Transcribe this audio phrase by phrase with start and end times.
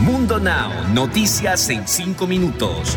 [0.00, 2.96] Mundo Now, noticias en 5 minutos.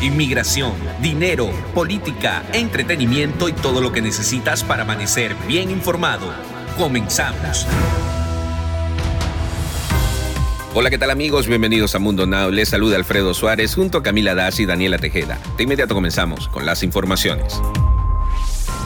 [0.00, 6.32] Inmigración, dinero, política, entretenimiento y todo lo que necesitas para amanecer bien informado.
[6.78, 7.66] Comenzamos.
[10.72, 11.48] Hola, ¿qué tal amigos?
[11.48, 12.52] Bienvenidos a Mundo Now.
[12.52, 15.40] Les saluda Alfredo Suárez junto a Camila Das y Daniela Tejeda.
[15.56, 17.60] De inmediato comenzamos con las informaciones.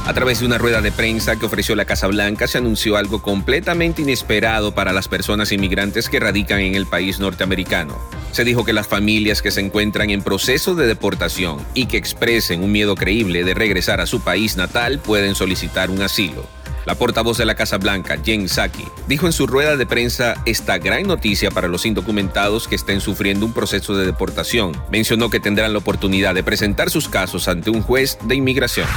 [0.05, 3.23] A través de una rueda de prensa que ofreció la Casa Blanca se anunció algo
[3.23, 7.97] completamente inesperado para las personas inmigrantes que radican en el país norteamericano.
[8.33, 12.65] Se dijo que las familias que se encuentran en proceso de deportación y que expresen
[12.65, 16.45] un miedo creíble de regresar a su país natal pueden solicitar un asilo.
[16.85, 20.79] La portavoz de la Casa Blanca, Jen Psaki, dijo en su rueda de prensa esta
[20.79, 24.73] gran noticia para los indocumentados que estén sufriendo un proceso de deportación.
[24.91, 28.89] Mencionó que tendrán la oportunidad de presentar sus casos ante un juez de inmigración.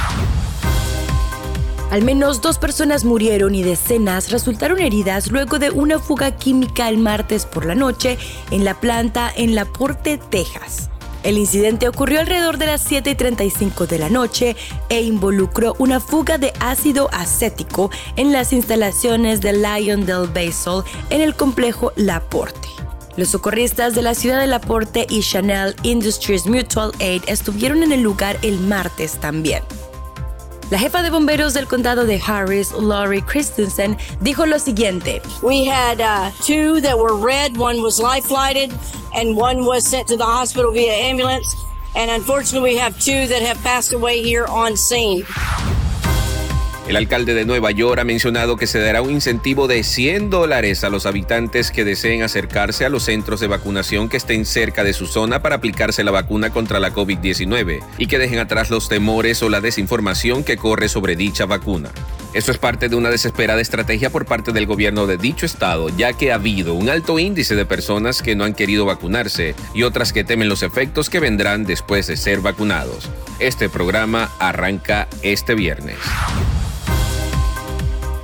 [1.90, 6.98] Al menos dos personas murieron y decenas resultaron heridas luego de una fuga química el
[6.98, 8.18] martes por la noche
[8.50, 10.90] en la planta en La Porte, Texas.
[11.22, 14.56] El incidente ocurrió alrededor de las 7.35 de la noche
[14.88, 21.20] e involucró una fuga de ácido acético en las instalaciones de Lion del Basel en
[21.20, 22.68] el complejo La Porte.
[23.16, 28.02] Los socorristas de la ciudad de Laporte y Chanel Industries Mutual Aid estuvieron en el
[28.02, 29.62] lugar el martes también.
[30.68, 35.22] La jefa de bomberos del condado de Harris, Laurie Christensen, dijo lo siguiente.
[35.40, 37.56] We had uh, two that were red.
[37.56, 38.72] One was life flighted,
[39.14, 41.54] and one was sent to the hospital via ambulance.
[41.94, 45.24] And unfortunately, we have two that have passed away here on scene.
[46.88, 50.84] El alcalde de Nueva York ha mencionado que se dará un incentivo de 100 dólares
[50.84, 54.92] a los habitantes que deseen acercarse a los centros de vacunación que estén cerca de
[54.92, 59.42] su zona para aplicarse la vacuna contra la COVID-19 y que dejen atrás los temores
[59.42, 61.90] o la desinformación que corre sobre dicha vacuna.
[62.34, 66.12] Esto es parte de una desesperada estrategia por parte del gobierno de dicho estado, ya
[66.12, 70.12] que ha habido un alto índice de personas que no han querido vacunarse y otras
[70.12, 73.08] que temen los efectos que vendrán después de ser vacunados.
[73.40, 75.96] Este programa arranca este viernes.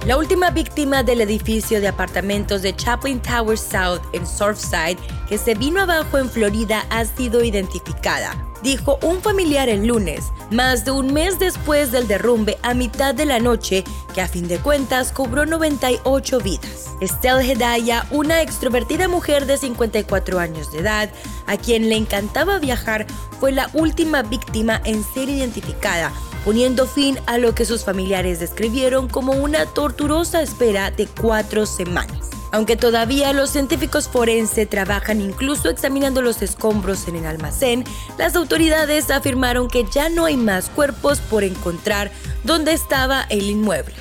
[0.05, 4.99] La última víctima del edificio de apartamentos de Chaplin Tower South en Surfside,
[5.29, 10.85] que se vino abajo en Florida, ha sido identificada, dijo un familiar el lunes, más
[10.85, 14.59] de un mes después del derrumbe a mitad de la noche, que a fin de
[14.59, 16.97] cuentas cobró 98 vidas.
[17.01, 21.11] Estelle Hedaya, una extrovertida mujer de 54 años de edad,
[21.47, 23.07] a quien le encantaba viajar,
[23.39, 26.13] fue la última víctima en ser identificada
[26.45, 32.31] poniendo fin a lo que sus familiares describieron como una torturosa espera de cuatro semanas.
[32.53, 37.85] Aunque todavía los científicos forenses trabajan incluso examinando los escombros en el almacén,
[38.19, 42.11] las autoridades afirmaron que ya no hay más cuerpos por encontrar
[42.45, 43.95] donde estaba el inmueble.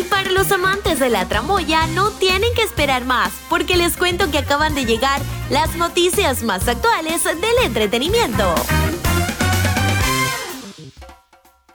[0.00, 4.30] Y para los amantes de la tramoya no tienen que esperar más, porque les cuento
[4.30, 8.54] que acaban de llegar las noticias más actuales del entretenimiento.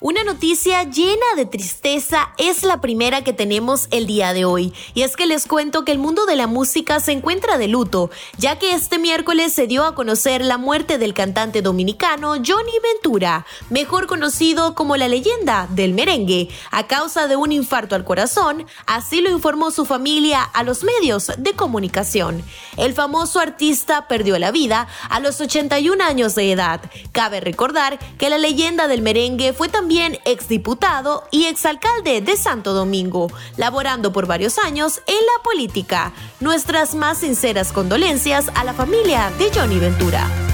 [0.08, 5.02] Una noticia llena de tristeza es la primera que tenemos el día de hoy, y
[5.02, 8.60] es que les cuento que el mundo de la música se encuentra de luto, ya
[8.60, 14.06] que este miércoles se dio a conocer la muerte del cantante dominicano Johnny Ventura, mejor
[14.06, 19.32] conocido como la leyenda del merengue, a causa de un infarto al corazón, así lo
[19.32, 22.44] informó su familia a los medios de comunicación.
[22.78, 26.80] El famoso artista perdió la vida a los 81 años de edad.
[27.12, 29.95] Cabe recordar que la leyenda del merengue fue también
[30.26, 36.14] exdiputado y exalcalde de Santo Domingo, laborando por varios años en la política.
[36.40, 40.45] Nuestras más sinceras condolencias a la familia de Johnny Ventura.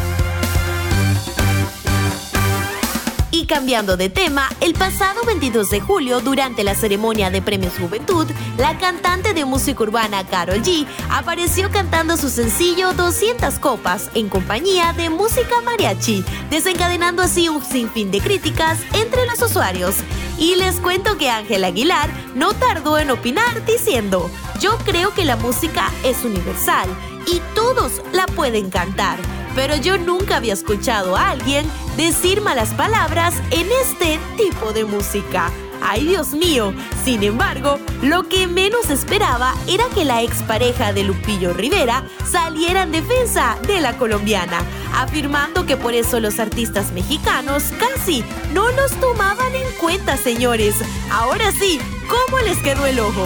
[3.52, 8.26] Cambiando de tema, el pasado 22 de julio, durante la ceremonia de Premios Juventud,
[8.58, 14.94] la cantante de música urbana Carol G apareció cantando su sencillo 200 copas en compañía
[14.94, 19.98] de música mariachi, desencadenando así un sinfín de críticas entre los usuarios.
[20.38, 24.32] Y les cuento que Ángel Aguilar no tardó en opinar diciendo,
[24.62, 26.88] yo creo que la música es universal
[27.28, 29.20] y todos la pueden cantar
[29.56, 31.66] pero yo nunca había escuchado a alguien
[31.98, 35.52] decir malas palabras en este tipo de música.
[35.84, 36.74] ¡Ay, Dios mío!
[37.04, 42.92] Sin embargo, lo que menos esperaba era que la expareja de Lupillo Rivera saliera en
[42.92, 44.60] defensa de la colombiana,
[44.94, 50.76] afirmando que por eso los artistas mexicanos casi no los tomaban en cuenta, señores.
[51.12, 53.26] Ahora sí, ¿cómo les quedó el ojo?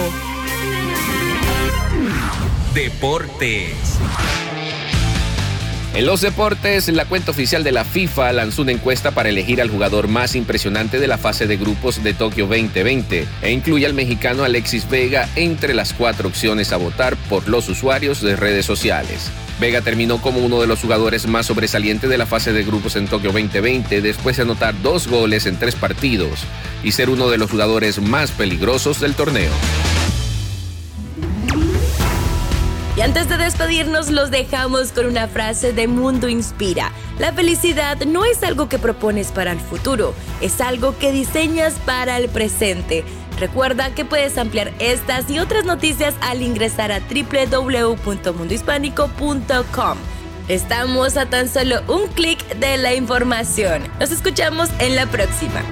[2.76, 3.72] Deportes.
[5.94, 9.70] En los deportes, la cuenta oficial de la FIFA lanzó una encuesta para elegir al
[9.70, 14.44] jugador más impresionante de la fase de grupos de Tokio 2020 e incluye al mexicano
[14.44, 19.30] Alexis Vega entre las cuatro opciones a votar por los usuarios de redes sociales.
[19.58, 23.08] Vega terminó como uno de los jugadores más sobresalientes de la fase de grupos en
[23.08, 26.40] Tokio 2020 después de anotar dos goles en tres partidos
[26.84, 29.52] y ser uno de los jugadores más peligrosos del torneo.
[33.06, 36.90] Antes de despedirnos, los dejamos con una frase de Mundo Inspira.
[37.20, 42.16] La felicidad no es algo que propones para el futuro, es algo que diseñas para
[42.16, 43.04] el presente.
[43.38, 49.98] Recuerda que puedes ampliar estas y otras noticias al ingresar a www.mundohispánico.com.
[50.48, 53.84] Estamos a tan solo un clic de la información.
[54.00, 55.62] Nos escuchamos en la próxima.